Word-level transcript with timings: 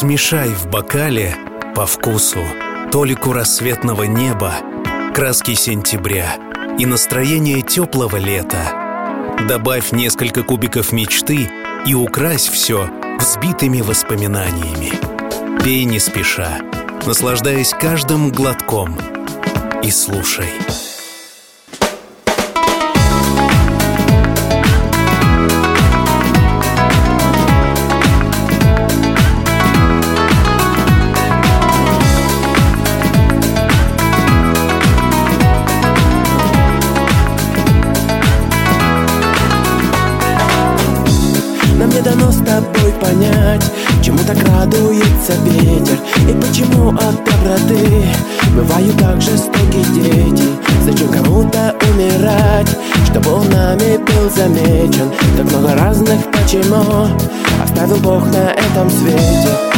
Смешай 0.00 0.48
в 0.48 0.66
бокале 0.66 1.36
по 1.74 1.84
вкусу 1.84 2.42
толику 2.90 3.34
рассветного 3.34 4.04
неба, 4.04 4.54
краски 5.14 5.52
сентября 5.52 6.38
и 6.78 6.86
настроение 6.86 7.60
теплого 7.60 8.16
лета. 8.16 9.36
Добавь 9.46 9.92
несколько 9.92 10.42
кубиков 10.42 10.92
мечты 10.92 11.50
и 11.84 11.92
укрась 11.92 12.48
все 12.48 12.88
взбитыми 13.18 13.82
воспоминаниями. 13.82 14.92
Пей 15.62 15.84
не 15.84 15.98
спеша, 15.98 16.62
наслаждаясь 17.04 17.74
каждым 17.78 18.30
глотком 18.30 18.96
и 19.82 19.90
слушай. 19.90 20.48
Радуется 45.20 45.32
ветер. 45.44 45.98
И 46.28 46.40
почему 46.40 46.90
от 46.90 47.24
доброты 47.24 48.06
Бывают 48.54 48.96
так 48.98 49.20
жестокие 49.20 49.84
дети. 49.94 50.44
Зачем 50.84 51.08
кому-то 51.08 51.74
умирать? 51.92 52.68
Чтобы 53.04 53.32
он 53.32 53.48
нами 53.50 53.96
был 53.98 54.30
замечен. 54.30 55.10
Так 55.36 55.50
много 55.50 55.74
разных 55.74 56.20
почему? 56.32 57.08
Оставил 57.62 57.96
Бог 57.98 58.24
на 58.26 58.52
этом 58.52 58.90
свете 58.90 59.70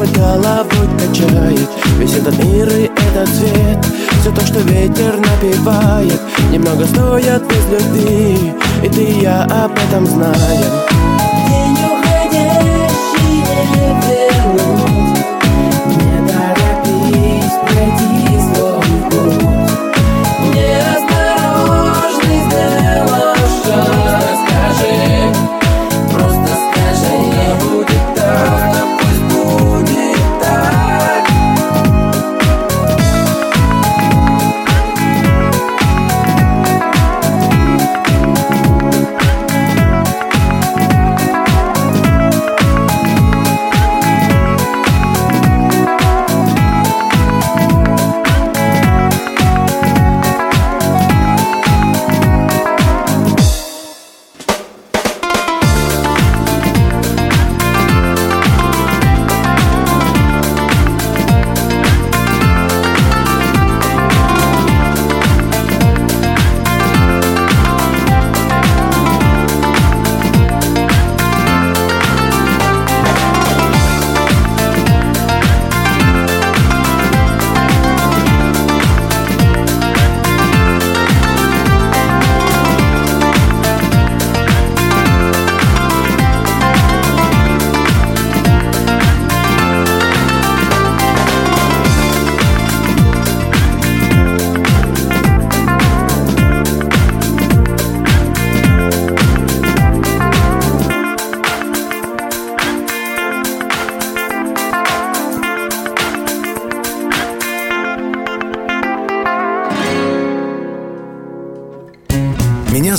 под 0.00 0.10
головой 0.12 0.88
качает 0.98 1.68
Весь 1.98 2.14
этот 2.14 2.42
мир 2.42 2.68
и 2.68 2.84
этот 2.84 3.28
свет 3.28 3.86
Все 4.20 4.30
то, 4.32 4.40
что 4.46 4.60
ветер 4.60 5.18
напевает 5.18 6.20
Немного 6.50 6.86
стоят 6.86 7.42
без 7.46 7.66
любви 7.66 8.52
И 8.82 8.88
ты 8.88 9.04
и 9.04 9.20
я 9.20 9.42
об 9.42 9.72
этом 9.72 10.06
знаем. 10.06 11.19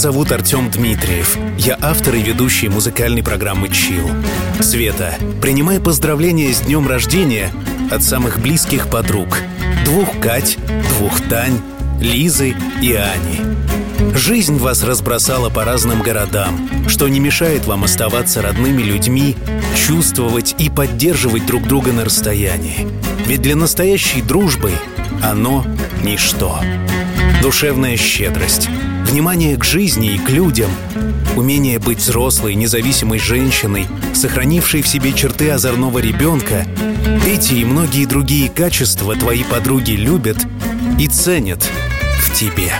Зовут 0.01 0.31
Артем 0.31 0.71
Дмитриев. 0.71 1.37
Я 1.59 1.77
автор 1.79 2.15
и 2.15 2.23
ведущий 2.23 2.69
музыкальной 2.69 3.21
программы 3.21 3.69
«Чил». 3.69 4.09
Света, 4.59 5.13
принимай 5.43 5.79
поздравления 5.79 6.51
с 6.51 6.61
днем 6.61 6.87
рождения 6.87 7.51
от 7.91 8.01
самых 8.01 8.39
близких 8.39 8.89
подруг. 8.89 9.37
Двух 9.85 10.19
Кать, 10.19 10.57
двух 10.89 11.21
Тань, 11.29 11.61
Лизы 12.01 12.55
и 12.81 12.93
Ани. 12.93 14.15
Жизнь 14.15 14.57
вас 14.57 14.83
разбросала 14.83 15.51
по 15.51 15.65
разным 15.65 16.01
городам, 16.01 16.67
что 16.87 17.07
не 17.07 17.19
мешает 17.19 17.67
вам 17.67 17.83
оставаться 17.83 18.41
родными 18.41 18.81
людьми, 18.81 19.37
чувствовать 19.77 20.55
и 20.57 20.71
поддерживать 20.71 21.45
друг 21.45 21.67
друга 21.67 21.93
на 21.93 22.05
расстоянии. 22.05 22.87
Ведь 23.27 23.43
для 23.43 23.55
настоящей 23.55 24.23
дружбы 24.23 24.71
оно— 25.21 25.63
ничто. 26.03 26.59
Душевная 27.43 27.97
щедрость— 27.97 28.67
Внимание 29.11 29.57
к 29.57 29.65
жизни 29.65 30.15
и 30.15 30.17
к 30.17 30.29
людям, 30.29 30.71
умение 31.35 31.79
быть 31.79 31.97
взрослой, 31.97 32.55
независимой 32.55 33.19
женщиной, 33.19 33.85
сохранившей 34.13 34.81
в 34.81 34.87
себе 34.87 35.11
черты 35.11 35.51
озорного 35.51 35.99
ребенка, 35.99 36.65
эти 37.27 37.55
и 37.55 37.65
многие 37.65 38.05
другие 38.05 38.47
качества 38.47 39.13
твои 39.17 39.43
подруги 39.43 39.91
любят 39.91 40.37
и 40.97 41.09
ценят 41.09 41.69
в 42.21 42.33
тебе. 42.33 42.71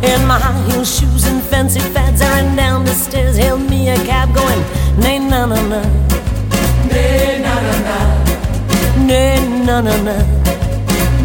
In 0.00 0.24
my 0.28 0.38
high 0.38 0.70
heel 0.70 0.84
shoes 0.84 1.26
and 1.26 1.42
fancy 1.42 1.80
fads, 1.80 2.22
I 2.22 2.42
ran 2.42 2.54
down 2.54 2.84
the 2.84 2.94
stairs, 2.94 3.36
hailed 3.36 3.68
me 3.68 3.88
a 3.88 3.96
cab 4.06 4.32
going 4.32 4.62
nay 5.02 5.18
na 5.18 5.44
na 5.44 5.60
na. 5.66 6.27
Ne 6.92 7.38
na 7.44 7.54
na 7.66 7.74
na. 7.88 7.96
Ne 9.08 9.24
na 9.66 9.76
na 9.80 9.96
na. 10.06 10.16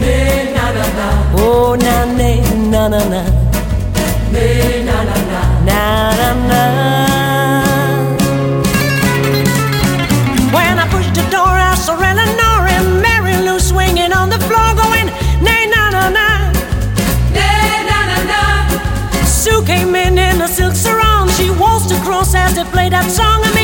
Ne 0.02 0.18
na 0.56 0.66
na 0.78 0.86
na. 0.98 1.08
Oh 1.38 1.76
na 1.86 2.06
ne 2.20 2.32
na 2.72 2.88
na 2.94 3.02
na. 3.14 3.22
Ne 4.34 4.48
na 4.88 4.98
na 5.10 5.18
na. 5.32 5.42
Na 5.70 5.82
na 6.20 6.30
na. 6.50 6.62
When 10.56 10.76
I 10.84 10.86
pushed 10.94 11.16
the 11.16 11.26
door, 11.36 11.56
I 11.72 11.76
saw 11.76 11.96
Eleanor 12.12 12.60
and 12.76 13.02
Mary 13.02 13.36
Lou 13.46 13.60
swinging 13.60 14.14
on 14.14 14.30
the 14.30 14.40
floor, 14.48 14.70
going 14.82 15.08
na 15.48 15.56
na 15.74 15.84
na 15.96 16.04
na. 16.18 16.28
Ne 17.38 17.50
na 17.90 18.00
na 18.10 18.18
na. 18.32 18.42
Sue 19.26 19.64
came 19.66 19.96
in 19.96 20.18
in 20.18 20.42
a 20.42 20.48
silk 20.48 20.76
sarong. 20.76 21.30
She 21.38 21.50
waltzed 21.50 21.92
across 21.92 22.36
as 22.36 22.56
they 22.56 22.66
played 22.76 22.94
that 22.94 23.10
song. 23.10 23.40
I 23.48 23.52
mean, 23.56 23.63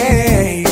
hey. 0.00 0.69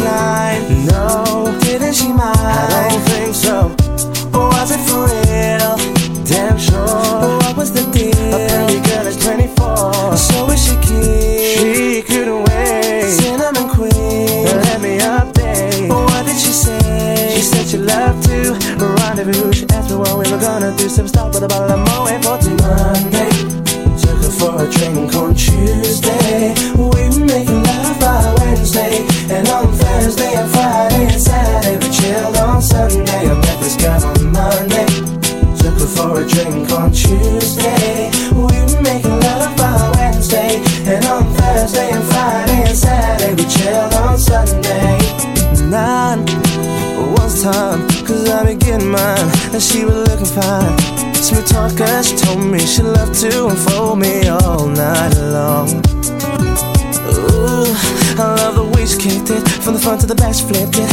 cloud. 0.00 0.39
front 59.80 60.00
to 60.02 60.06
the 60.06 60.14
best 60.14 60.46
flipped 60.46 60.76
it. 60.76 60.90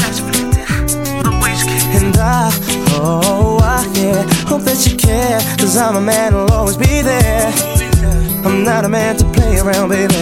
And 1.97 2.15
I, 2.15 2.51
oh, 2.95 3.59
I 3.61 3.83
yeah, 3.93 4.23
hope 4.47 4.61
that 4.63 4.87
you 4.87 4.95
care. 4.95 5.39
Cause 5.57 5.75
I'm 5.75 5.95
a 5.95 6.01
man 6.01 6.31
who'll 6.31 6.51
always 6.51 6.77
be 6.77 7.01
there. 7.01 7.51
I'm 8.45 8.63
not 8.63 8.85
a 8.85 8.89
man 8.89 9.17
to 9.17 9.25
play 9.31 9.59
around, 9.59 9.89
baby. 9.89 10.13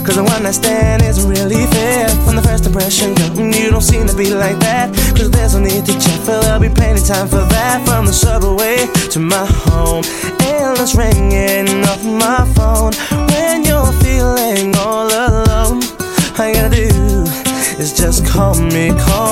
Cause 0.00 0.16
the 0.16 0.24
one 0.24 0.46
I 0.46 0.52
stand 0.52 1.02
isn't 1.02 1.28
really 1.28 1.66
fair. 1.66 2.08
From 2.24 2.36
the 2.36 2.42
first 2.42 2.64
impression, 2.64 3.14
girl, 3.14 3.52
you 3.52 3.70
don't 3.70 3.82
seem 3.82 4.06
to 4.06 4.16
be 4.16 4.32
like 4.32 4.58
that. 4.60 4.94
Cause 5.16 5.30
there's 5.30 5.54
no 5.54 5.60
need 5.60 5.84
to 5.84 5.92
check, 6.00 6.20
but 6.24 6.40
there'll 6.40 6.60
be 6.60 6.70
plenty 6.70 7.02
time 7.04 7.28
for 7.28 7.44
that. 7.44 7.84
From 7.86 8.06
the 8.06 8.12
subway 8.12 8.88
to 9.12 9.18
my 9.20 9.44
home, 9.68 10.04
endless 10.40 10.94
ringing 10.94 11.84
off 11.84 12.02
my 12.04 12.48
phone. 12.56 12.92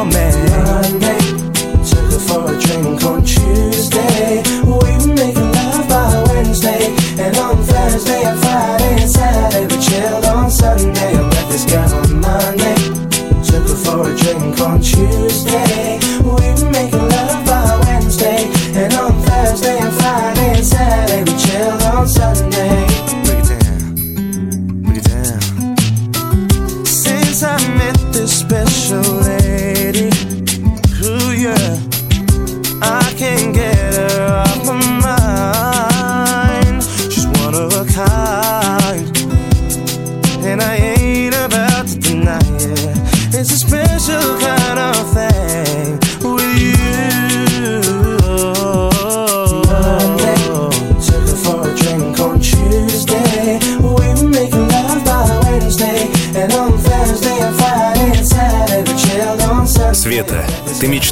man. 0.05 0.58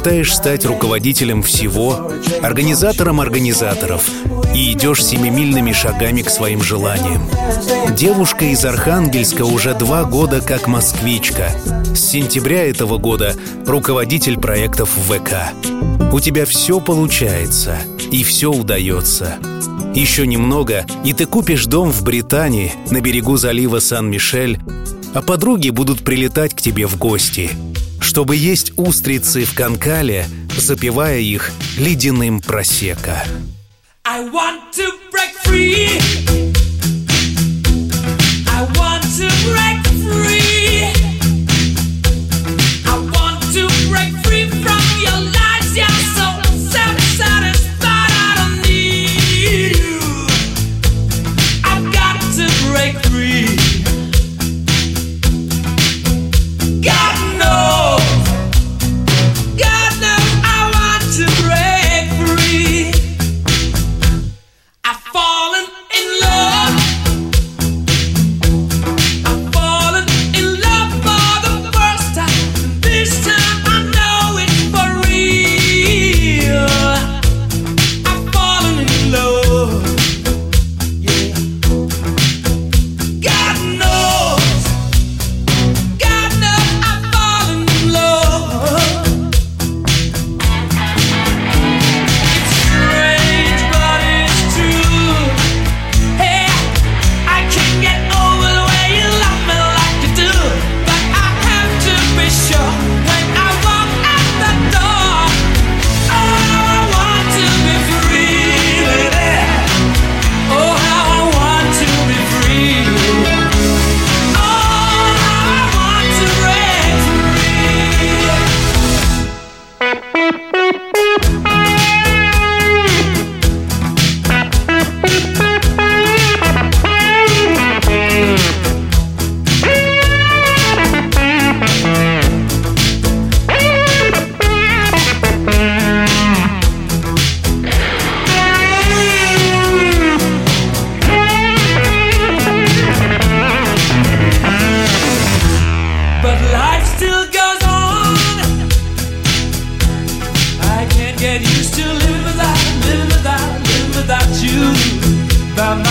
Мечтаешь 0.07 0.33
стать 0.33 0.63
руководителем 0.63 1.43
всего, 1.43 2.09
организатором 2.41 3.19
организаторов 3.19 4.09
и 4.55 4.71
идешь 4.71 5.03
семимильными 5.03 5.73
шагами 5.73 6.21
к 6.21 6.29
своим 6.29 6.63
желаниям. 6.63 7.29
Девушка 7.93 8.45
из 8.45 8.63
Архангельска 8.63 9.43
уже 9.43 9.73
два 9.73 10.05
года 10.05 10.39
как 10.39 10.67
москвичка. 10.67 11.49
С 11.93 11.99
сентября 11.99 12.69
этого 12.69 12.97
года 12.99 13.35
руководитель 13.65 14.39
проектов 14.39 14.89
ВК. 15.09 15.53
У 16.13 16.21
тебя 16.21 16.45
все 16.45 16.79
получается 16.79 17.75
и 18.09 18.23
все 18.23 18.49
удается. 18.49 19.35
Еще 19.93 20.25
немного, 20.25 20.85
и 21.03 21.11
ты 21.11 21.25
купишь 21.25 21.65
дом 21.65 21.91
в 21.91 22.03
Британии 22.03 22.71
на 22.91 23.01
берегу 23.01 23.35
залива 23.35 23.79
Сан-Мишель, 23.79 24.57
а 25.13 25.21
подруги 25.21 25.69
будут 25.69 26.05
прилетать 26.05 26.53
к 26.53 26.61
тебе 26.61 26.87
в 26.87 26.97
гости– 26.97 27.49
чтобы 28.17 28.35
есть 28.35 28.71
устрицы 28.77 29.45
в 29.45 29.53
канкале, 29.53 30.25
запивая 30.57 31.19
их 31.19 31.51
ледяным 31.77 32.41
просека. 32.41 33.23
I 34.05 34.27
want 34.31 34.73
to 34.75 34.96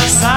Side 0.06 0.35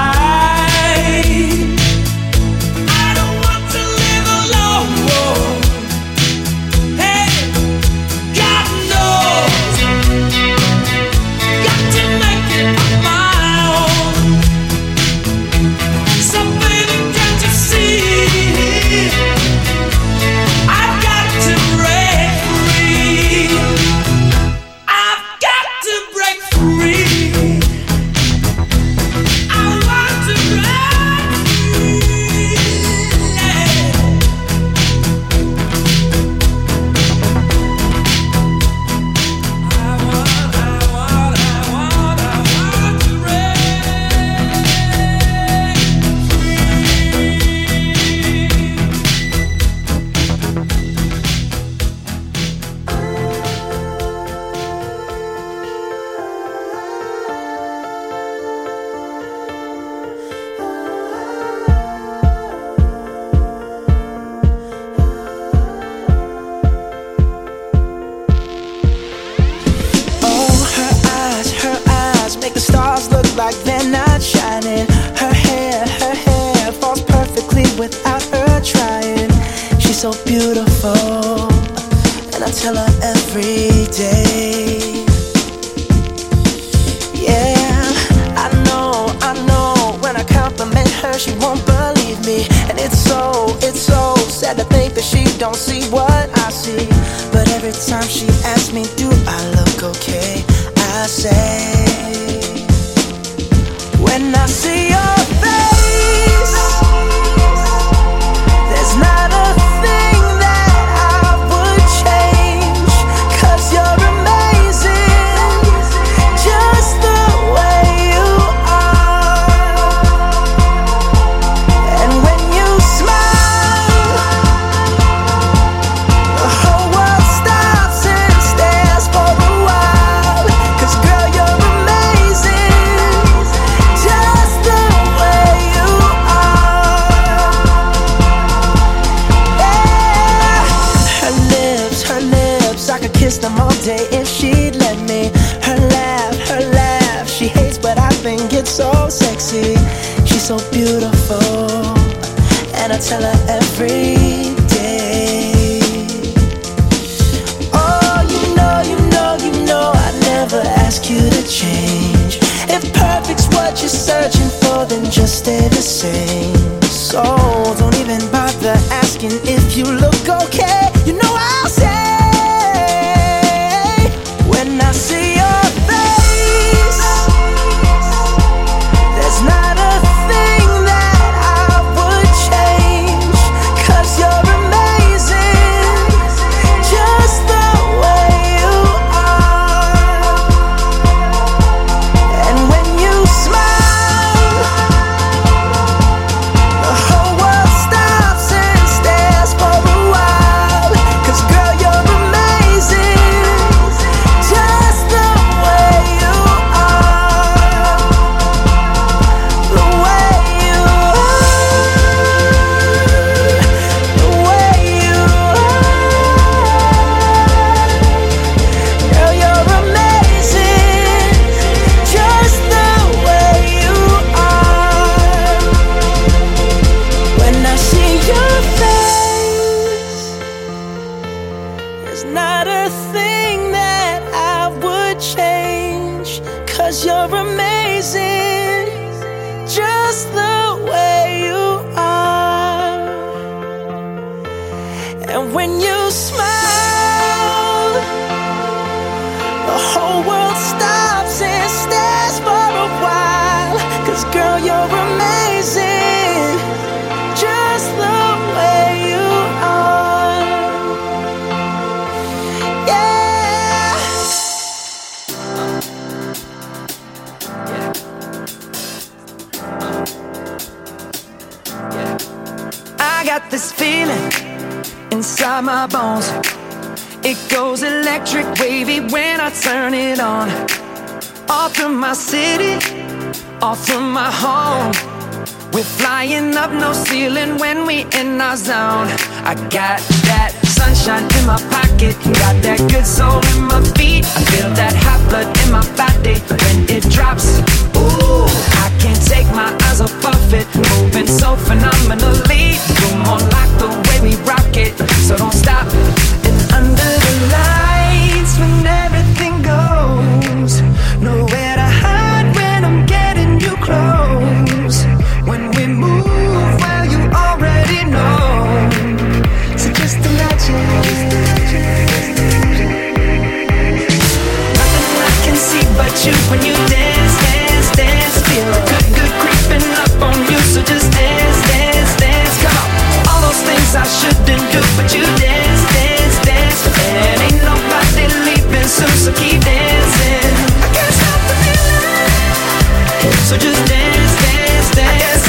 So 343.50 343.56
just 343.56 343.84
dance, 343.88 344.34
dance, 344.44 344.90
dance. 344.94 345.44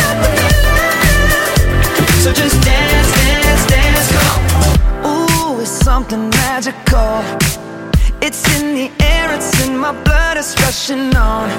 So 2.23 2.33
just 2.33 2.59
dance, 2.63 3.11
dance, 3.13 3.65
dance. 3.67 4.11
Come. 4.17 5.05
Ooh, 5.05 5.61
it's 5.61 5.69
something 5.69 6.27
magical. 6.31 7.21
It's 8.19 8.41
in 8.57 8.73
the 8.73 8.91
air, 9.05 9.31
it's 9.35 9.67
in 9.67 9.77
my 9.77 9.91
blood, 9.91 10.37
it's 10.37 10.59
rushing 10.61 11.15
on. 11.15 11.51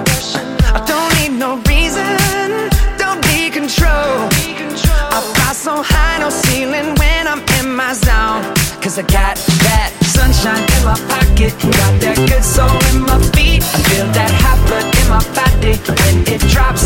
I 0.75 0.83
don't 0.85 1.15
need 1.21 1.39
no 1.39 1.59
reason, 1.71 2.19
don't 2.99 3.23
be 3.23 3.49
control. 3.49 4.27
I 5.15 5.23
fly 5.35 5.53
so 5.53 5.81
high, 5.81 6.19
no 6.19 6.31
ceiling 6.31 6.97
when 6.97 7.29
I'm 7.29 7.43
in 7.61 7.73
my 7.77 7.93
zone. 7.93 8.43
I 8.83 9.03
got 9.03 9.37
that 9.39 9.93
sunshine 10.03 10.59
in 10.59 10.85
my 10.85 10.99
pocket, 11.07 11.55
got 11.63 12.01
that 12.03 12.19
good 12.29 12.43
soul 12.43 12.69
in 12.91 13.03
my 13.07 13.32
when 15.79 16.27
it 16.27 16.41
drops. 16.53 16.85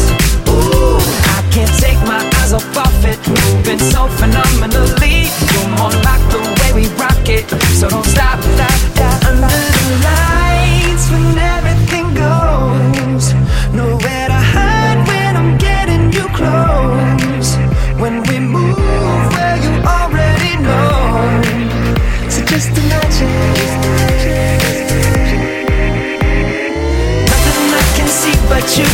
Ooh, 0.49 0.99
I 1.37 1.43
can't 1.51 1.73
take 1.81 2.01
my 2.07 2.21
eyes 2.41 2.53
off 2.53 2.77
of 2.77 3.05
it. 3.05 3.19
Moving 3.29 3.79
so 3.79 4.09
phenomenally. 4.09 5.27
You're 5.53 5.71
more 5.79 5.95
like 6.05 6.23
the 6.31 6.41
way 6.59 6.71
we 6.83 6.89
rock 6.95 7.29
it. 7.29 7.49
So 7.79 7.89
don't 7.89 8.07
stop 8.07 8.39
that. 8.59 8.76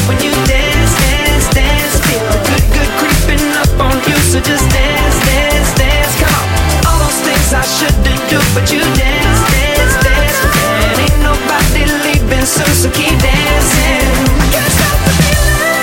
when 0.07 0.15
you 0.23 0.31
dance, 0.47 0.95
dance, 0.95 1.51
dance. 1.51 1.99
Feel 2.07 2.23
the 2.31 2.39
good, 2.47 2.63
good 2.71 2.91
creeping 3.03 3.43
up 3.59 3.67
on 3.83 3.99
you, 4.07 4.15
so 4.31 4.39
just 4.39 4.63
dance, 4.71 5.19
dance, 5.27 5.75
dance. 5.75 6.15
Come 6.23 6.47
all 6.87 6.99
those 7.03 7.19
things 7.27 7.51
I 7.51 7.67
shouldn't 7.67 8.23
do, 8.31 8.39
but 8.55 8.71
you 8.71 8.79
dance, 8.95 9.43
dance, 9.51 9.95
dance. 10.07 10.39
And 10.87 11.03
ain't 11.03 11.19
nobody 11.27 11.83
leaving 12.07 12.47
so 12.47 12.63
keep 12.95 13.19
dancing. 13.19 14.07
Can't 14.55 14.71
stop 14.71 14.99
the 15.03 15.13
feeling, 15.19 15.83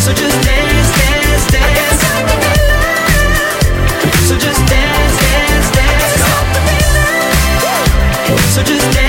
so 0.00 0.16
just 0.16 0.40
dance, 0.40 0.88
dance, 0.96 1.44
dance. 1.52 1.76
Can't 1.76 2.00
stop 2.00 2.24
the 2.32 2.36
feeling, 2.48 3.60
so 4.24 4.34
just 4.40 4.60
dance, 4.72 5.16
dance, 5.20 5.68
dance. 5.76 6.16
So 8.56 8.62
just 8.62 8.88
dance. 8.88 8.99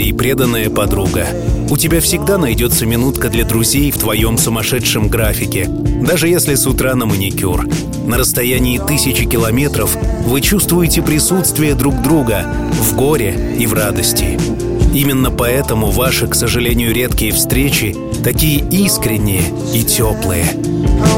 И 0.00 0.12
преданная 0.12 0.70
подруга. 0.70 1.26
У 1.70 1.76
тебя 1.76 2.00
всегда 2.00 2.38
найдется 2.38 2.86
минутка 2.86 3.28
для 3.28 3.44
друзей 3.44 3.90
в 3.90 3.98
твоем 3.98 4.38
сумасшедшем 4.38 5.08
графике, 5.08 5.66
даже 5.68 6.28
если 6.28 6.54
с 6.54 6.66
утра 6.66 6.94
на 6.94 7.06
маникюр. 7.06 7.66
На 8.06 8.18
расстоянии 8.18 8.78
тысячи 8.78 9.24
километров 9.24 9.96
вы 10.26 10.40
чувствуете 10.40 11.02
присутствие 11.02 11.74
друг 11.74 12.02
друга 12.02 12.46
в 12.72 12.96
горе 12.96 13.56
и 13.58 13.66
в 13.66 13.74
радости. 13.74 14.38
Именно 14.94 15.30
поэтому 15.30 15.90
ваши, 15.90 16.26
к 16.26 16.34
сожалению, 16.34 16.92
редкие 16.92 17.32
встречи 17.32 17.96
такие 18.22 18.64
искренние 18.70 19.42
и 19.74 19.82
теплые. 19.82 20.46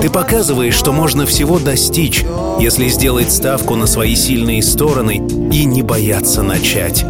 Ты 0.00 0.10
показываешь, 0.10 0.74
что 0.74 0.92
можно 0.92 1.26
всего 1.26 1.58
достичь, 1.58 2.24
если 2.60 2.88
сделать 2.88 3.32
ставку 3.32 3.74
на 3.76 3.86
свои 3.86 4.14
сильные 4.14 4.62
стороны 4.62 5.16
и 5.52 5.64
не 5.64 5.82
бояться 5.82 6.42
начать. 6.42 7.04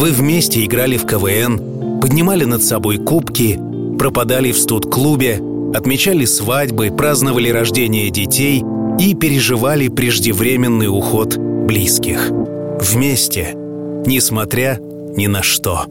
Вы 0.00 0.12
вместе 0.12 0.64
играли 0.64 0.96
в 0.96 1.04
КВН, 1.04 2.00
поднимали 2.00 2.44
над 2.46 2.62
собой 2.62 2.96
кубки, 2.96 3.60
пропадали 3.98 4.50
в 4.50 4.58
студ-клубе, 4.58 5.42
отмечали 5.74 6.24
свадьбы, 6.24 6.90
праздновали 6.90 7.50
рождение 7.50 8.08
детей 8.08 8.64
и 8.98 9.14
переживали 9.14 9.88
преждевременный 9.88 10.88
уход 10.88 11.36
близких. 11.36 12.30
Вместе, 12.80 13.52
несмотря 14.06 14.78
ни 14.80 15.26
на 15.26 15.42
что. 15.42 15.84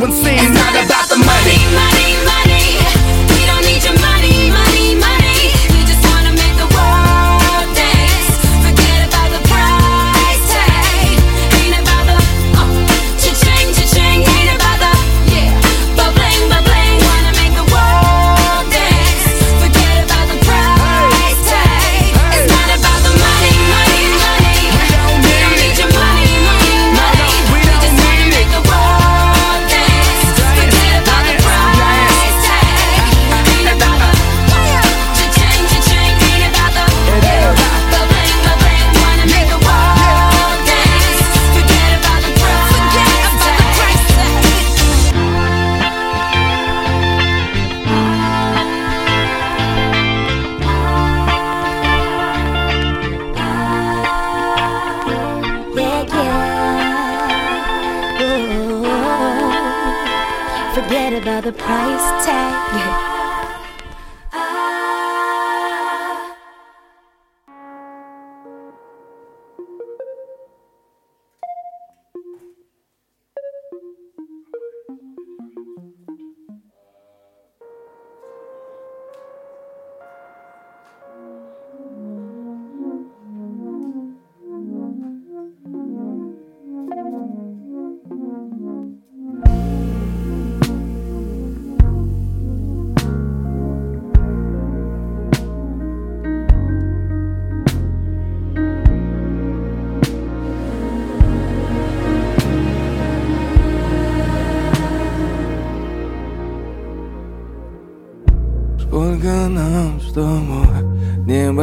you. 0.00 0.08
It's 0.08 0.52
not 0.52 0.74
about 0.84 1.08
the 1.08 1.16
money. 1.16 1.56
money, 1.72 2.24
money. 2.24 2.45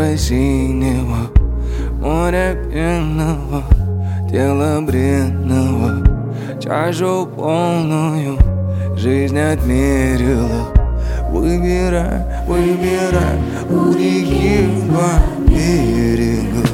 Небо 0.03 0.17
синего 0.17 1.31
Море 2.01 2.57
пенного 2.71 3.63
Тело 4.29 4.81
бренного. 4.81 6.03
Чашу 6.61 7.27
полную 7.35 8.37
Жизнь 8.97 9.39
отмерила. 9.39 10.67
Выбирай, 11.31 12.21
выбирай 12.47 13.39
У 13.69 13.93
реки 13.93 14.67
два 14.87 15.23
берега. 15.47 16.67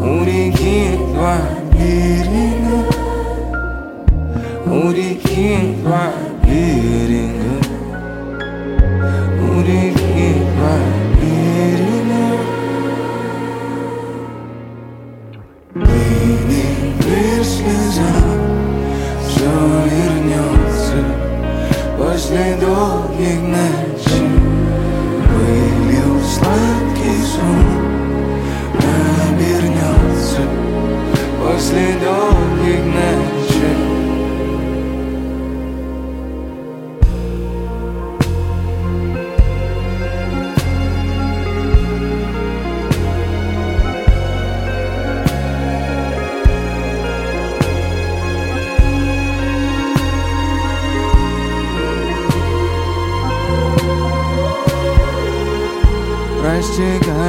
У 0.00 0.24
реки 0.24 0.96
два 1.12 1.36
берега. 1.72 2.84
У 4.64 4.92
реки 4.92 5.76
два 5.82 6.12
берега 6.44 7.07
После 22.38 22.54
долгих 22.54 23.40
ночей 23.42 24.28
Вылил 25.26 26.20
сладкий 26.22 27.20
сон 27.24 27.66
Обернется 29.28 30.42
После 31.42 31.94
долгих 31.94 32.47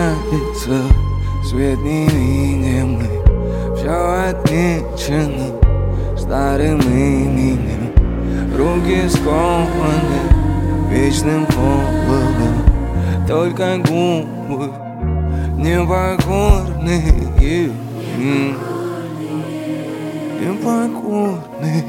Растекается 0.09 0.81
свет 1.43 1.79
невидимый 1.79 3.09
Все 3.75 4.29
отмечено 4.29 5.55
старым 6.17 6.79
именем. 6.79 7.93
Руки 8.57 9.07
скованы 9.07 10.21
вечным 10.89 11.45
холодом 11.45 12.55
Только 13.27 13.77
губы 13.77 14.71
Непокорные. 15.57 17.03
Непокорные 20.39 21.83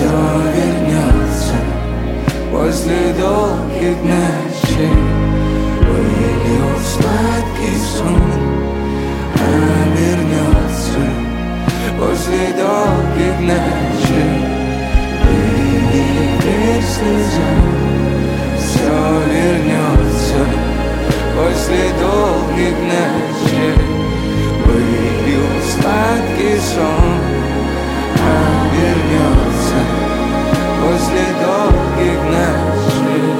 Все 0.00 0.08
вернется 0.08 1.56
После 2.50 3.12
долгих 3.20 3.98
ночей. 4.02 4.96
Вылил 5.78 6.70
сладкий 6.82 7.76
сон 7.76 8.16
Обернется 9.34 11.04
После 11.98 12.44
долгих 12.56 13.40
ночей. 13.40 14.40
Вылил 15.26 16.82
слеза 16.82 17.50
Все 18.56 18.96
вернется 19.34 20.42
После 21.36 21.84
долгих 22.00 22.76
ночей. 22.88 23.74
Вылил 24.64 25.46
сладкий 25.68 26.58
сон 26.58 27.20
вернется 28.72 29.49
после 31.00 31.24
долгих 31.40 32.22
ночей. 32.24 33.39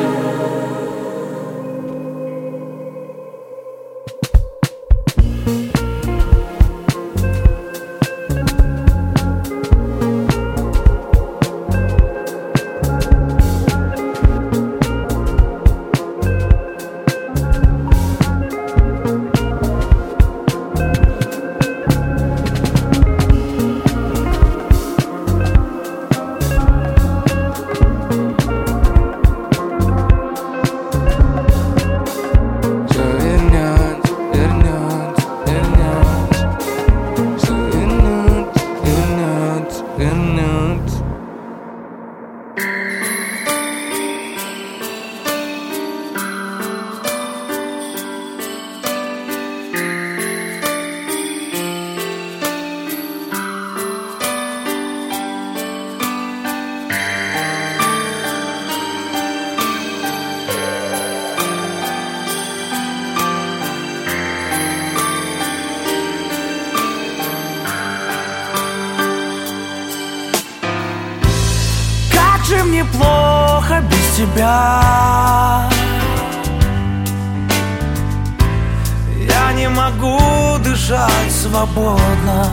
Я 79.27 79.53
не 79.55 79.69
могу 79.69 80.59
дышать 80.65 81.33
свободно. 81.33 82.47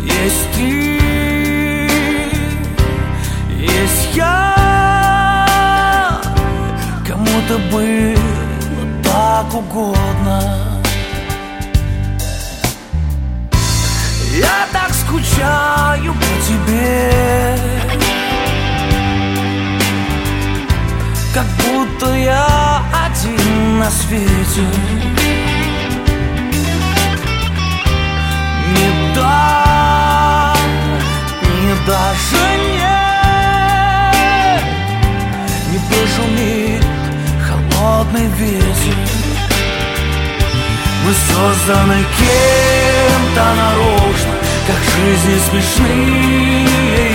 Есть 0.00 0.52
ты, 0.54 0.98
есть 3.50 4.14
я. 4.14 4.44
Кому-то 7.06 7.58
было 7.72 8.14
так 9.02 9.54
угодно. 9.54 10.64
Я 14.36 14.66
так 14.72 14.92
скучаю 14.92 16.12
по 16.14 16.32
тебе 16.46 17.83
Как 21.34 21.46
будто 21.46 22.14
я 22.14 22.80
один 23.06 23.80
на 23.80 23.90
свете. 23.90 24.62
Не 28.70 29.14
да, 29.16 30.54
не 31.60 31.74
даже 31.84 32.44
нет. 32.70 32.94
Не 35.72 35.78
пошумит 35.90 36.84
холодный 37.42 38.28
ветер. 38.38 38.94
Мы 41.04 41.12
созданы 41.12 41.98
кем-то 42.16 43.44
нарочно 43.54 44.32
Как 44.66 44.80
жизни 44.96 45.36
смешные 45.50 46.66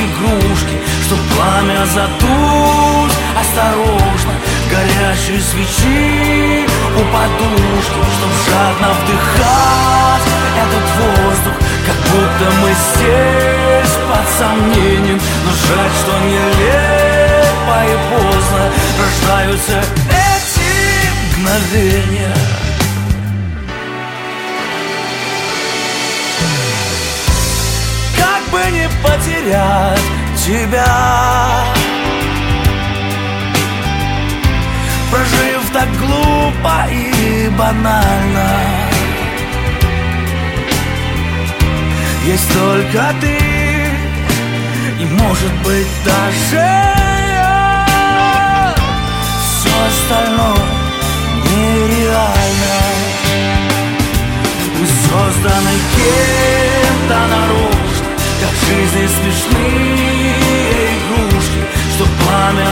игрушки 0.06 0.69
что 1.10 1.18
пламя 1.34 1.88
затуть 1.88 3.18
осторожно 3.42 4.34
Горящие 4.70 5.42
свечи 5.42 6.68
у 6.96 7.00
подушки 7.12 8.00
Чтоб 8.14 8.32
жадно 8.46 8.90
вдыхать 8.94 10.28
этот 10.56 10.86
воздух. 11.00 11.56
Как 11.88 11.96
будто 12.12 12.46
мы 12.62 12.70
здесь 12.70 13.96
под 14.08 14.26
сомнением 14.38 15.20
Но 15.46 15.52
жаль, 15.52 15.92
что 16.00 16.14
нелепо 16.28 17.78
и 17.86 17.98
поздно 18.12 18.62
Рождаются 19.02 19.82
эти 20.12 21.40
мгновения. 21.40 22.36
Как 28.16 28.44
бы 28.52 28.72
не 28.72 28.88
потерять 29.02 30.29
тебя. 30.46 31.66
Прожив 35.12 35.70
так 35.74 35.90
глупо 35.98 36.88
и 36.92 37.50
банально. 37.50 38.50
Есть 42.26 42.52
только 42.54 43.14
ты 43.22 43.38
И 45.00 45.06
может 45.06 45.54
быть 45.64 45.88
даже 46.06 46.58
я. 46.58 48.76
Все 49.42 49.70
остальное 49.88 50.68
нереально. 51.46 52.80
Мы 54.80 54.86
созданы 54.86 55.76
кем-то 55.96 57.20
наружу 57.28 58.04
Как 58.40 58.54
жизни 58.68 59.32
Что 59.32 60.09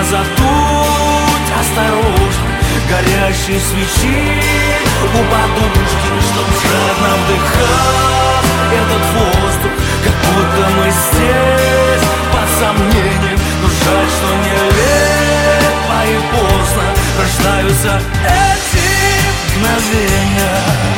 пламя 0.08 0.28
задуть 0.28 1.52
осторожно 1.60 2.48
Горящие 2.90 3.60
свечи. 3.60 4.42
У 5.04 5.18
подушки 5.18 6.10
Чтоб 6.22 6.48
жадно 6.62 7.12
вдыхать 7.24 8.48
этот 8.74 9.04
воздух 9.14 9.72
Как 10.04 10.16
будто 10.34 10.70
мы 10.78 10.88
здесь. 10.92 12.08
Под 12.32 12.50
сомнением 12.60 13.40
Но 13.62 13.68
жаль, 13.68 14.10
что 14.10 14.30
нелепо 14.46 16.00
и 16.06 16.18
поздно 16.32 16.84
Рождаются 17.20 18.02
эти 18.26 19.58
мгновения 19.58 20.97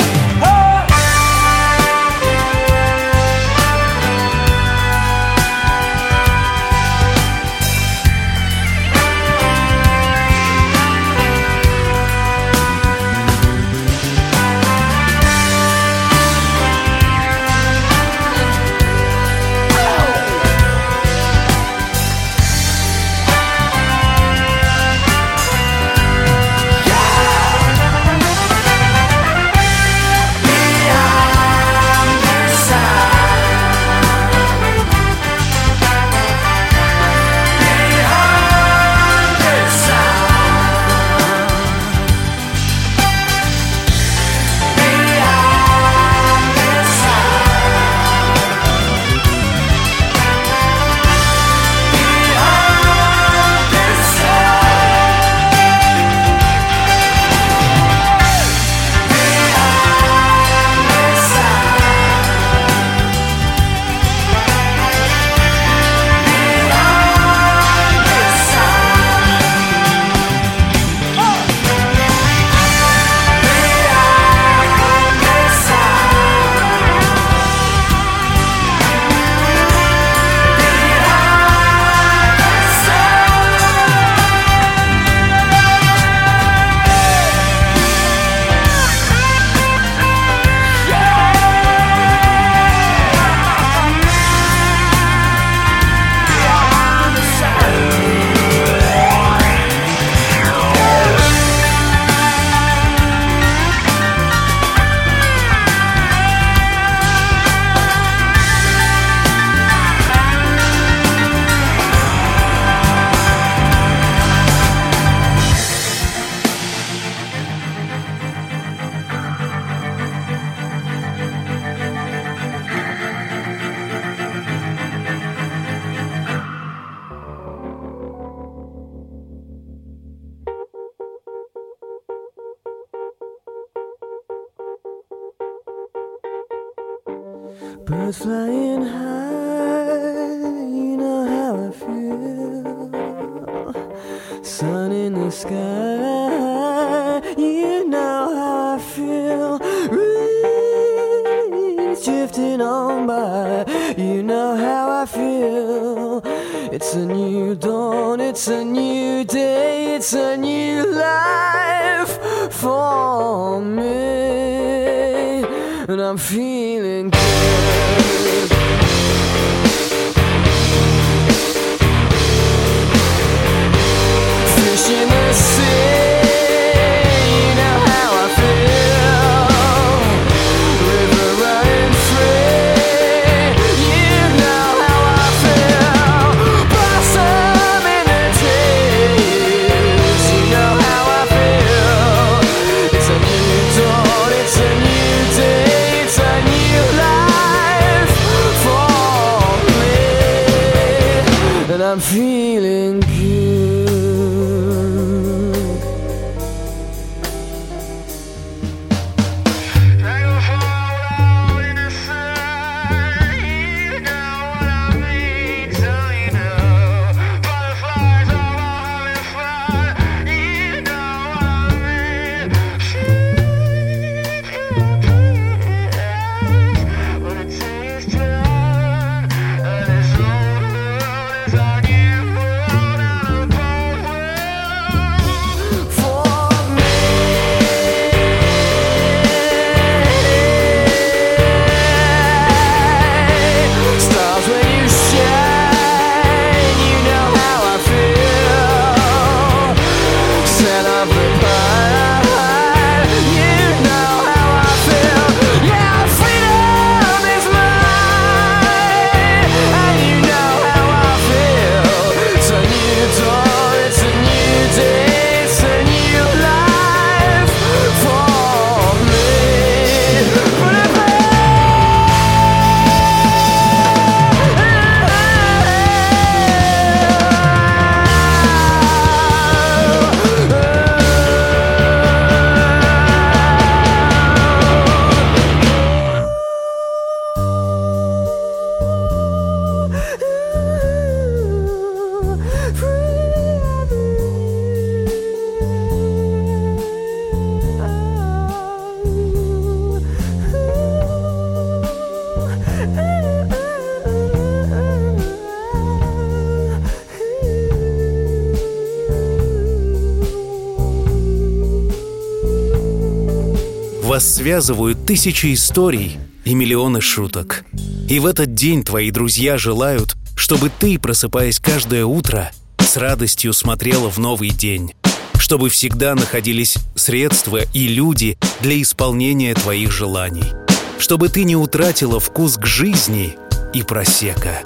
Вас 314.20 314.36
связывают 314.36 315.06
тысячи 315.06 315.54
историй 315.54 316.18
и 316.44 316.54
миллионы 316.54 317.00
шуток. 317.00 317.64
И 318.10 318.20
в 318.20 318.26
этот 318.26 318.54
день 318.54 318.84
твои 318.84 319.12
друзья 319.12 319.58
желают, 319.58 320.18
чтобы 320.36 320.70
ты, 320.70 321.00
просыпаясь 321.00 321.58
каждое 321.62 322.04
утро, 322.04 322.52
с 322.80 322.98
радостью 322.98 323.54
смотрела 323.54 324.10
в 324.10 324.18
новый 324.18 324.50
день. 324.50 324.94
Чтобы 325.36 325.70
всегда 325.70 326.16
находились 326.16 326.76
средства 326.96 327.62
и 327.74 327.88
люди 327.88 328.38
для 328.60 328.82
исполнения 328.82 329.54
твоих 329.54 329.94
желаний. 329.94 330.52
Чтобы 330.98 331.30
ты 331.30 331.46
не 331.46 331.56
утратила 331.56 332.20
вкус 332.20 332.58
к 332.58 332.66
жизни 332.66 333.38
и 333.74 333.84
просека. 333.84 334.64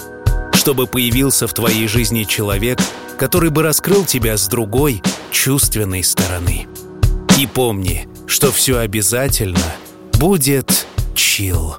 Чтобы 0.53 0.87
появился 0.87 1.45
в 1.45 1.53
твоей 1.53 1.87
жизни 1.87 2.23
человек, 2.23 2.79
который 3.19 3.51
бы 3.51 3.61
раскрыл 3.61 4.03
тебя 4.03 4.35
с 4.35 4.47
другой, 4.47 5.03
чувственной 5.29 6.03
стороны. 6.03 6.65
И 7.37 7.45
помни— 7.45 8.07
что 8.27 8.51
все 8.51 8.79
обязательно 8.79 9.59
будет 10.13 10.87
чил. 11.15 11.75